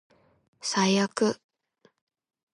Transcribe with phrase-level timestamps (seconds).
[0.61, 1.39] 最悪